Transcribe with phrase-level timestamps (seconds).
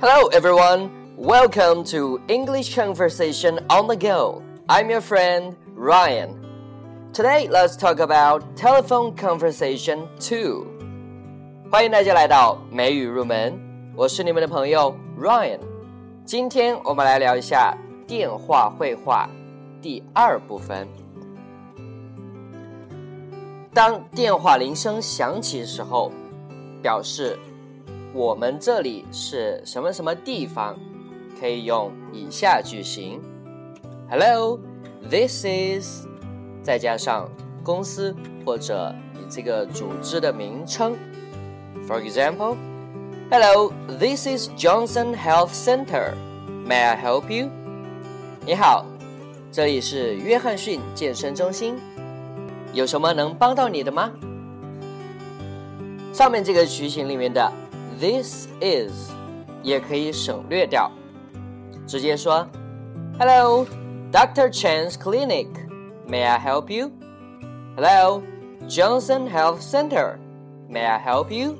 [0.00, 0.90] Hello, everyone.
[1.16, 4.42] Welcome to English Conversation on the Go.
[4.68, 6.30] I'm your friend Ryan.
[7.12, 10.66] Today, let's talk about telephone conversation two.
[11.70, 13.58] 欢迎大家来到美语入门，
[13.96, 15.60] 我是你们的朋友 Ryan。
[16.24, 19.28] 今天我们来聊一下电话会话
[19.80, 20.86] 第二部分。
[23.72, 26.10] 当电话铃声响起的时候，
[26.82, 27.38] 表示
[28.13, 30.77] 我们这里是什么什么地方，
[31.39, 33.21] 可以用以下句型
[34.09, 34.59] ：Hello,
[35.09, 36.05] this is，
[36.61, 37.29] 再加上
[37.63, 38.13] 公司
[38.45, 40.93] 或者你这个组织的名称。
[41.87, 42.57] For example,
[43.31, 46.11] Hello, this is Johnson Health Center.
[46.67, 47.49] May I help you?
[48.45, 48.85] 你好，
[49.53, 51.75] 这里是约翰逊健身中心，
[52.73, 54.11] 有什么能帮到你的吗？
[56.11, 57.49] 上面这个句型里面的。
[58.00, 59.10] This is
[59.62, 60.90] 也可以省略掉，
[61.86, 62.46] 直接说
[63.18, 63.66] Hello,
[64.12, 64.50] Dr.
[64.52, 65.48] Chen's clinic.
[66.06, 66.90] May I help you?
[67.74, 68.22] Hello,
[68.68, 70.18] Johnson Health Center.
[70.68, 71.56] May I help you?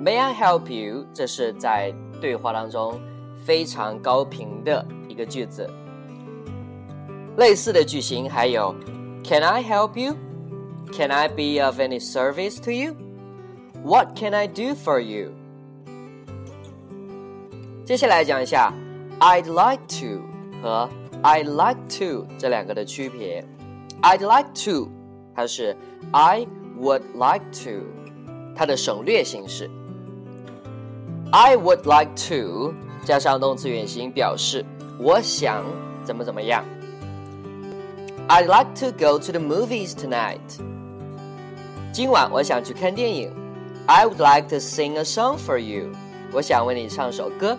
[0.00, 1.06] May I help you？
[1.12, 3.00] 这是在对话当中
[3.44, 5.68] 非常高频的一个句子。
[7.36, 8.74] 类似的句型还有
[9.24, 10.16] Can I help you?
[10.92, 12.94] Can I be of any service to you?
[13.86, 15.32] What can I do for you？
[17.84, 18.72] 接下来讲一下
[19.18, 20.22] I'd like to
[20.62, 20.88] 和
[21.22, 23.44] I'd like to 这两个的区别。
[24.02, 24.88] I'd like to
[25.34, 25.76] 它是
[26.12, 26.46] I
[26.78, 27.86] would like to，
[28.54, 29.70] 它的省略形式。
[31.32, 32.74] I would like to
[33.04, 34.64] 加上动词原形表示
[34.98, 35.64] 我想
[36.04, 36.64] 怎么怎么样。
[38.28, 40.38] I'd like to go to the movies tonight。
[41.92, 43.30] 今晚我想去看电影。
[43.86, 45.92] I would like to sing a song for you.
[46.32, 47.58] 我想为你唱首歌。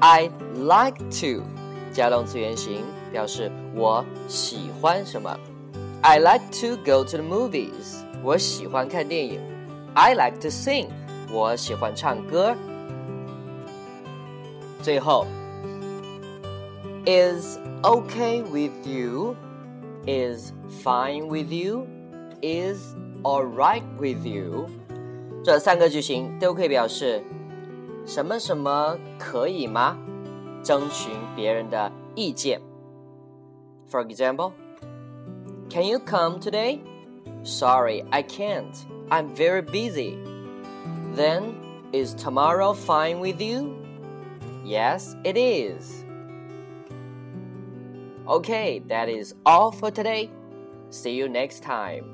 [0.00, 1.42] I'd like to
[1.92, 5.36] 加动词原形，表示我喜欢什么。
[6.02, 8.02] I like to go to the movies.
[8.22, 9.40] 我喜欢看电影。
[9.94, 10.88] I like to sing.
[11.32, 12.54] 我喜欢唱歌。
[14.82, 15.26] 最后，
[17.06, 19.34] is okay with you,
[20.06, 20.52] is
[20.84, 21.86] fine with you,
[22.42, 24.66] is Alright with you，
[25.42, 27.22] 这三个句型都可以表示
[28.06, 29.98] 什么什么可以吗？
[30.62, 32.60] 征询别人的意见。
[33.88, 34.52] For example,
[35.68, 36.80] Can you come today?
[37.42, 38.74] Sorry, I can't.
[39.10, 40.16] I'm very busy.
[41.14, 41.54] Then,
[41.92, 43.76] is tomorrow fine with you?
[44.64, 46.04] Yes, it is.
[48.26, 50.30] Okay, that is all for today.
[50.90, 52.04] See you next time.